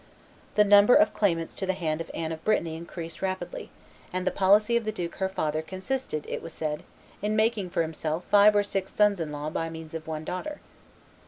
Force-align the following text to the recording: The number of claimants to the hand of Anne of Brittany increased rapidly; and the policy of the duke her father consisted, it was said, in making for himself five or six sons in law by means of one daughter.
The 0.55 0.63
number 0.63 0.95
of 0.95 1.13
claimants 1.13 1.53
to 1.53 1.67
the 1.67 1.73
hand 1.75 2.01
of 2.01 2.09
Anne 2.15 2.31
of 2.31 2.43
Brittany 2.43 2.75
increased 2.75 3.21
rapidly; 3.21 3.69
and 4.11 4.25
the 4.25 4.31
policy 4.31 4.75
of 4.75 4.83
the 4.83 4.91
duke 4.91 5.17
her 5.17 5.29
father 5.29 5.61
consisted, 5.61 6.25
it 6.27 6.41
was 6.41 6.53
said, 6.53 6.81
in 7.21 7.35
making 7.35 7.69
for 7.69 7.83
himself 7.83 8.23
five 8.31 8.55
or 8.55 8.63
six 8.63 8.91
sons 8.91 9.19
in 9.19 9.31
law 9.31 9.51
by 9.51 9.69
means 9.69 9.93
of 9.93 10.07
one 10.07 10.23
daughter. 10.23 10.59